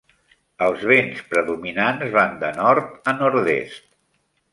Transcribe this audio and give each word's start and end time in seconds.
Els 0.67 0.85
vents 0.91 1.19
predominants 1.33 2.07
van 2.15 2.33
de 2.45 2.49
nord 2.61 3.11
a 3.13 3.13
nord-est. 3.19 3.85